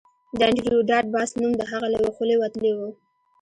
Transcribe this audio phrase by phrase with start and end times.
[0.37, 2.79] د انډریو ډاټ باس نوم د هغه له خولې وتلی و